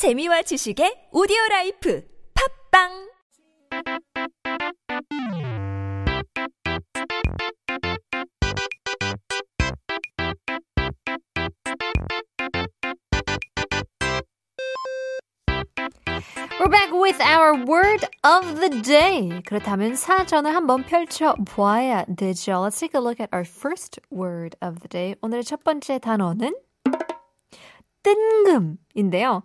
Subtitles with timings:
[0.00, 2.02] 재미와 지식의 오디오 라이프
[2.72, 2.88] 팝빵
[16.58, 19.42] We're back with our word of the day.
[19.44, 22.52] 그렇다면 사전을 한번 펼쳐 보아야 되죠.
[22.52, 25.14] Let's take a look at our first word of the day.
[25.20, 26.54] 오늘의 첫 번째 단어는
[28.02, 29.42] 뜬금인데요.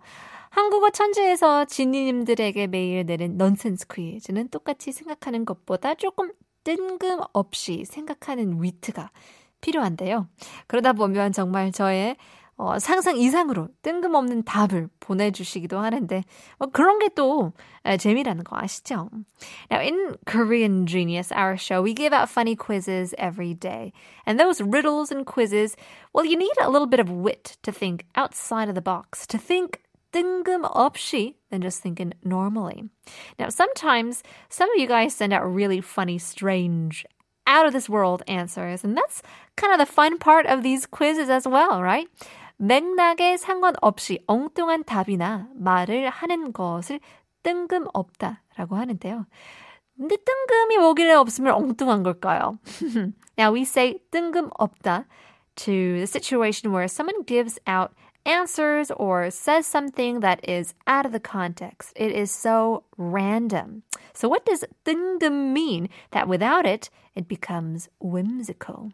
[0.56, 6.32] 한국어 천재에서 지니님들에게 매일 내는 넌센스 퀴즈는 똑같이 생각하는 것보다 조금
[6.64, 9.10] 뜬금없이 생각하는 위트가
[9.60, 10.28] 필요한데요.
[10.66, 12.16] 그러다 보면 정말 저의
[12.56, 16.24] 어, 상상 이상으로 뜬금없는 답을 보내주시기도 하는데
[16.58, 17.52] 뭐 그런 게 또
[17.98, 19.08] 재미라는 거 아시죠?
[19.70, 23.92] Now in Korean Genius, our show, we give out funny quizzes every day.
[24.26, 25.76] And those riddles and quizzes,
[26.12, 29.38] well, you need a little bit of wit to think outside of the box, to
[29.38, 29.80] think
[30.11, 32.83] 뜬금없이 than just thinking normally.
[33.39, 37.05] Now, sometimes some of you guys send out really funny, strange,
[37.47, 39.21] out of this world answers, and that's
[39.55, 42.07] kind of the fun part of these quizzes as well, right?
[42.61, 46.99] 맥락에 상관없이 엉뚱한 답이나 말을 하는 것을
[47.41, 49.25] 뜬금없다라고 하는데요.
[49.97, 52.59] 근데 뜬금이 뭐길래 없으면 엉뚱한 걸까요?
[53.37, 55.05] Now we say 뜬금없다
[55.55, 57.93] to the situation where someone gives out
[58.25, 61.93] answers or says something that is out of the context.
[61.95, 63.83] It is so random.
[64.13, 65.89] So what does 뜬금 mean?
[66.11, 68.91] That without it, it becomes whimsical.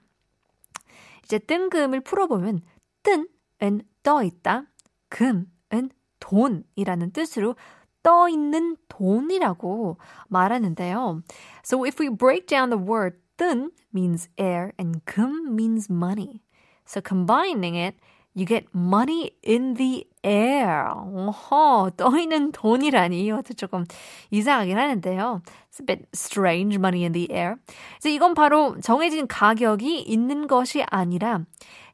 [1.25, 2.61] 이제 뜬금을 풀어보면
[3.03, 3.27] 뜬
[3.61, 4.63] 은 떠 있다,
[5.09, 7.55] 금은 돈이라는 뜻으로
[8.03, 9.97] 떠 있는 돈이라고
[10.29, 11.23] 말하는데요.
[11.63, 16.41] So if we break down the word 뜬 means air and 금 means money.
[16.85, 17.95] So combining it,
[18.34, 20.90] you get money in the air.
[20.90, 23.24] 어허, 떠 있는 돈이라니.
[23.26, 23.84] 이것도 조금
[24.30, 25.42] 이상하긴 하는데요.
[25.70, 27.56] It's a bit strange, money in the air.
[27.98, 31.40] 그래서 이건 바로 정해진 가격이 있는 것이 아니라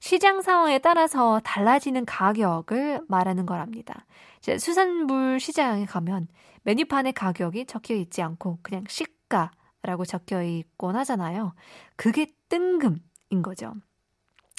[0.00, 4.06] 시장 상황에 따라서 달라지는 가격을 말하는 거랍니다.
[4.40, 6.28] 수산물 시장에 가면
[6.62, 11.54] 메뉴판에 가격이 적혀 있지 않고 그냥 시가라고 적혀 있곤 하잖아요.
[11.96, 13.74] 그게 뜬금인 거죠.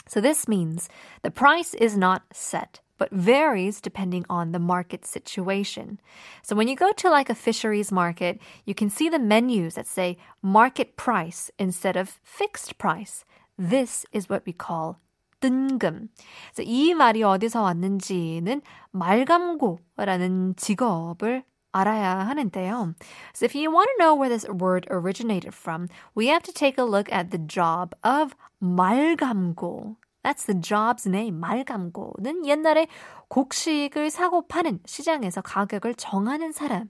[0.08, 0.88] So this means
[1.22, 5.98] the price is not set, but varies depending on the market situation.
[6.42, 9.86] So when you go to like a fisheries market, you can see the menus that
[9.86, 13.24] say market price instead of fixed price.
[13.58, 14.98] This is what we call
[15.40, 16.08] 뜬금.
[16.54, 22.93] 그래서 이 말이 어디서 왔는지는 말감고라는 직업을 알아야 하는데요.
[23.33, 26.77] So if you want to know where this word originated from, we have to take
[26.77, 29.95] a look at the job of 말감고.
[30.23, 31.39] That's the job's name.
[31.39, 32.87] 말감고는 옛날에
[33.29, 36.89] 곡식을 사고 파는 시장에서 가격을 정하는 사람을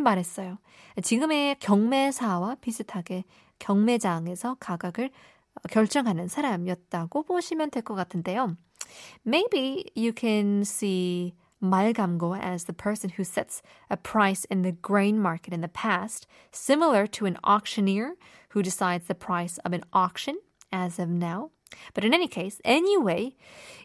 [0.00, 0.58] 말했어요.
[1.02, 3.24] 지금의 경매사와 비슷하게
[3.58, 5.10] 경매장에서 가격을
[5.70, 8.56] 결정하는 사람이었다고 보시면 될 것 같은데요.
[9.26, 15.19] Maybe you can see 말감고 as the person who sets a price in the grain
[15.19, 18.15] market in the past, similar to an auctioneer
[18.49, 20.37] who decides the price of an auction
[20.71, 21.51] as of now.
[21.93, 23.35] But in any case, anyway,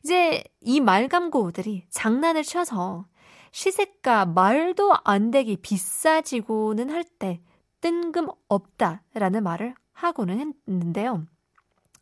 [0.04, 3.06] 이제 이 말감고들이 장난을 쳐서
[3.52, 7.40] 시세가 말도 안 되게 비싸지고는 할 때
[7.80, 11.26] 뜬금없다라는 말을 하고는 했는데요.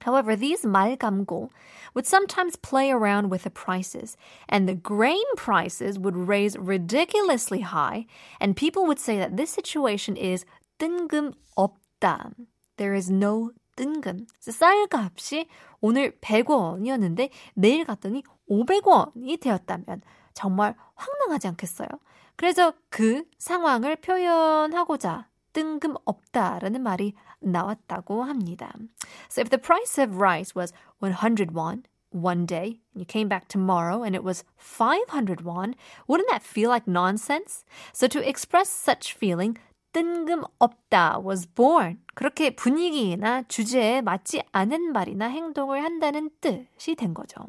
[0.00, 1.48] However, these 말감고
[1.94, 4.16] would sometimes play around with the prices,
[4.48, 8.06] and the grain prices would raise ridiculously high,
[8.41, 10.44] and people would say that this situation is
[10.78, 12.32] 뜬금없다.
[12.76, 14.26] There is no 뜬금.
[14.41, 15.48] 쌀값이
[15.80, 20.02] 오늘 100원이었는데 내일 갔더니 500원이 되었다면
[20.34, 21.88] 정말 황당하지 않겠어요?
[22.36, 28.72] 그래서 그 상황을 표현하고자 뜬금없다라는 말이 나왔다고 합니다.
[29.28, 33.48] So if the price of rice was 100 won one day and you came back
[33.48, 35.74] tomorrow and it was 500 won,
[36.06, 37.65] wouldn't that feel like nonsense?
[37.92, 39.59] So to express such feeling,
[39.92, 41.97] 뜬금없 다 was born.
[42.14, 47.47] 그렇게 분위기나 주제에 맞지 않은 말이나 행동을 한다는 뜻이 된 거죠.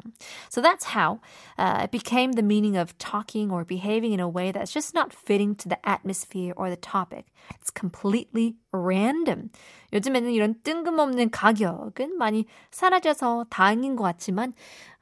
[0.49, 1.19] So that's how
[1.59, 5.11] uh, it became the meaning of talking or behaving in a way that's just not
[5.13, 7.25] fitting to the atmosphere or the topic.
[7.59, 9.51] It's completely random.
[9.91, 14.53] 요즘에는 이런 뜬금없는 가격은 많이 사라져서 다행인 것 같지만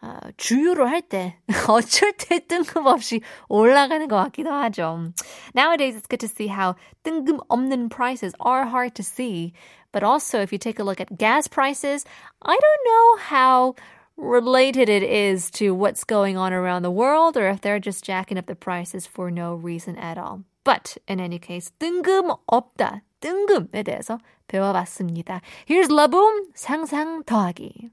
[0.02, 1.38] 어, 주유를 할 때
[1.70, 5.14] 어쩔 때 뜬금없이 올라가는 것 같기도 하죠.
[5.56, 6.74] Nowadays, it's good to see how
[7.04, 9.54] 뜬금없는 prices prices are hard to see.
[9.92, 12.06] But also, if you take a look at gas prices,
[12.42, 13.76] I don't know how
[14.18, 18.38] related it is to what's going on around the world or if they're just jacking
[18.38, 20.44] up the prices for no reason at all.
[20.64, 23.02] But in any case, 뜬금없다.
[23.20, 25.42] 뜬금에 대해서 배워봤습니다.
[25.68, 27.90] Here's 라붐 상상 더하기.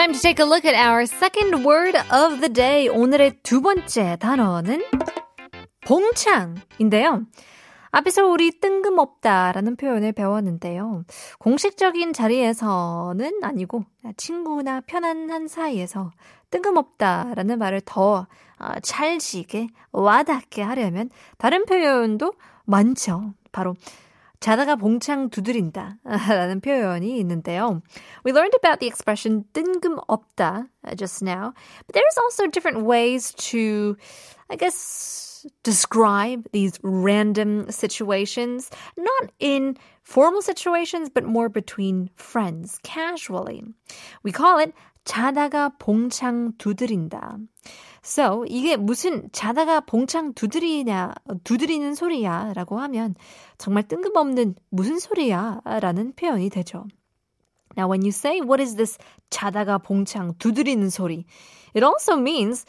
[0.00, 2.88] Time to take a look at our second word of the day.
[2.88, 4.82] 오늘의 두 번째 단어는
[5.86, 7.26] 봉창인데요.
[7.90, 11.04] 앞에서 우리 뜬금없다라는 표현을 배웠는데요.
[11.38, 13.84] 공식적인 자리에서는 아니고
[14.16, 16.12] 친구나 편안한 사이에서
[16.50, 18.26] 뜬금없다라는 말을 더
[18.56, 22.32] 아, 찰지게 와닿게 하려면 다른 표현도
[22.64, 23.34] 많죠.
[23.52, 23.74] 바로
[24.39, 27.81] 자다가 봉창 두드린다 라는 표현이 있는데요.
[28.25, 30.67] We learned about the expression 뜬금없다
[30.97, 31.53] just now,
[31.87, 33.95] but there's also different ways to,
[34.49, 43.63] I guess, describe these random situations, not in formal situations, but more between friends, casually.
[44.23, 44.73] We call it
[45.05, 47.39] 자다가 봉창 두드린다.
[48.02, 51.12] So, 이게 무슨 자다가 봉창 두드리냐,
[51.44, 53.14] 두드리는 소리야 라고 하면
[53.58, 56.86] 정말 뜬금없는 무슨 소리야 라는 표현이 되죠.
[57.76, 58.98] Now, when you say, what is this
[59.28, 61.24] 자다가 봉창 두드리는 소리?
[61.74, 62.64] It also means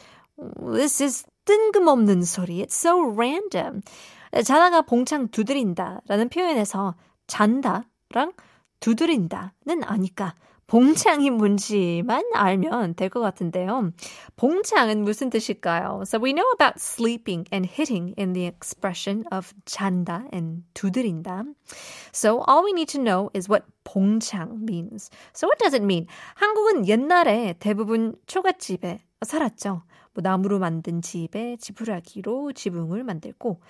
[0.72, 2.62] this is 뜬금없는 소리.
[2.62, 3.82] It's so random.
[4.44, 6.94] 자다가 봉창 두드린다 라는 표현에서
[7.26, 8.32] 잔다랑
[8.80, 10.34] 두드린다는 아니까
[10.72, 13.92] 봉창이 뭔지만 알면 될 것 같은데요.
[14.36, 16.00] 봉창은 무슨 뜻일까요?
[16.06, 21.44] So we know about sleeping and hitting in the expression of 잔다 and 두드린다.
[22.14, 25.10] So all we need to know is what 봉창 means.
[25.36, 26.06] So what does it mean?
[26.36, 29.82] 한국은 옛날에 대부분 초가집에 살았죠.
[30.14, 33.60] 뭐 나무로 만든 집에 지푸라기로 지붕을 만들고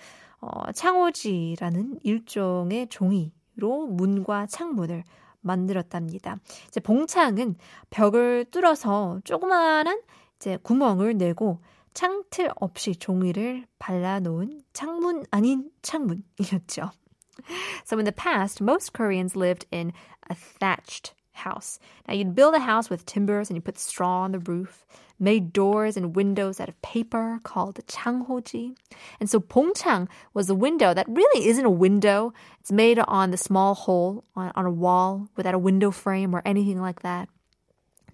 [0.41, 5.03] 어, 창호지라는 일종의 종이로 문과 창문을
[5.43, 6.39] 만들었답니다.
[6.69, 7.57] 이제 봉창은
[7.91, 10.03] 벽을 뚫어서 조그마한
[10.37, 11.61] 이제 구멍을 내고
[11.95, 16.91] 창틀 없이 종이를 발라놓은 창문 아닌 창문이었죠.
[17.87, 19.93] So in the past, most Koreans lived in
[20.31, 21.80] a thatched house.
[22.08, 24.86] Now you'd build a house with timbers and you put straw on the roof,
[25.20, 28.76] made doors and windows out of paper called changhoji.
[29.20, 32.34] And so 봉창 was a window that really isn't a window.
[32.60, 36.42] It's made on the small hole on, on a wall without a window frame or
[36.46, 37.30] anything like that.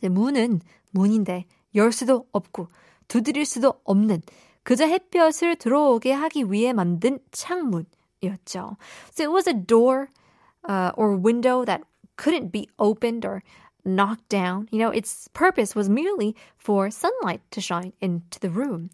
[0.04, 0.62] 문은
[0.92, 1.46] 문인데
[1.76, 2.68] 열 수도 없고
[3.08, 4.22] 두드릴 수도 없는
[4.64, 8.78] 그저 햇볕을 들어오게 하기 위해 만든 창문이었죠.
[9.12, 10.10] So it was a door
[10.68, 11.82] uh, or window that
[12.19, 13.43] couldn't be opened or
[13.85, 14.69] knocked down.
[14.71, 18.91] You know, its purpose was merely for sunlight to shine into the room.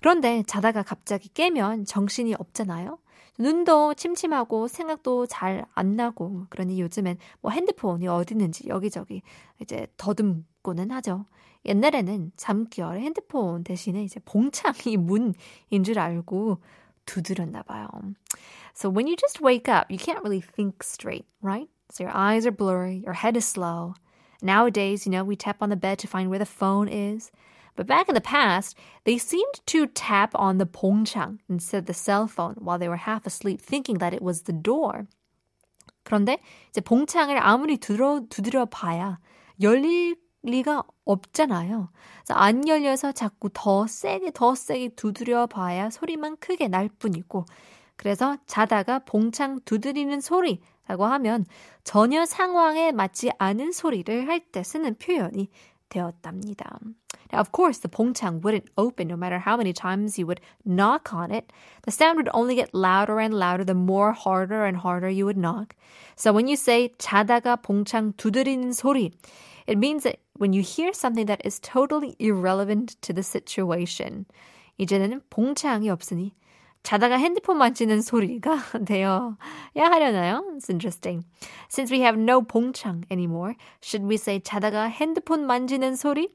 [0.00, 2.98] 그런데 자다가 갑자기 깨면 정신이 없잖아요.
[3.38, 9.22] 눈도 침침하고 생각도 잘 안 나고 그러니 요즘엔 뭐 핸드폰이 어디 있는지 여기저기
[9.60, 11.26] 이제 더듬고는 하죠.
[11.66, 15.34] 옛날에는 잠결에 핸드폰 대신에 이제 봉창이 문인
[15.84, 16.60] 줄 알고
[17.04, 17.88] 두드렸나 봐요.
[18.74, 21.68] So when you just wake up, you can't really think straight, right?
[21.89, 23.95] So your eyes are blurry, your head is slow.
[24.41, 27.31] Nowadays, you know, we tap on the bed to find where the phone is.
[27.75, 31.93] But back in the past, they seemed to tap on the 봉창 instead of the
[31.93, 35.07] cell phone while they were half asleep, thinking that it was the door.
[36.03, 36.39] 그런데
[36.69, 39.19] 이제 봉창을 아무리 두드려, 두드려 봐야
[39.61, 41.89] 열릴 리가 없잖아요.
[42.23, 47.45] 그래서 안 열려서 자꾸 더 세게 더 세게 두드려 봐야 소리만 크게 날 뿐이고
[47.95, 51.45] 그래서 자다가 봉창 두드리는 소리 라고 하면
[51.83, 55.49] 전혀 상황에 맞지 않은 소리를 할 때 쓰는 표현이
[55.89, 56.79] 되었답니다.
[57.31, 61.13] Now, of course, the 봉창 wouldn't open no matter how many times you would knock
[61.13, 61.51] on it.
[61.83, 65.37] The sound would only get louder and louder the more harder and harder you would
[65.37, 65.75] knock.
[66.15, 69.11] So when you say 자다가 봉창 두드리는 소리,
[69.67, 74.25] it means that when you hear something that is totally irrelevant to the situation,
[74.79, 76.33] 이제는 봉창이 없으니
[76.85, 79.37] 자다가 핸드폰 만지는 소리가 되어야
[79.75, 80.43] 하려나요?
[80.55, 81.25] It's interesting.
[81.69, 86.29] Since we have no 봉창 anymore, should we say 자다가 핸드폰 만지는 소리?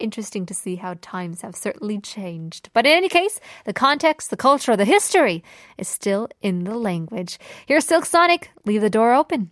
[0.00, 2.70] Interesting to see how times have certainly changed.
[2.72, 5.44] But in any case, the context, the culture, the history
[5.78, 7.38] is still in the language.
[7.66, 8.50] Here's Silk Sonic.
[8.66, 9.50] Leave the door open.